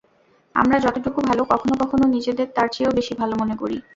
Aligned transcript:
আমরা 0.55 0.77
যতটুকু 0.79 1.19
ভালো, 1.21 1.41
কখনো 1.51 1.73
কখনো 1.81 2.05
নিজেদের 2.07 2.47
তার 2.55 2.67
চেয়েও 2.71 2.97
বেশি 2.99 3.13
ভালো 3.15 3.33
মনে 3.41 3.55
করি। 3.61 3.77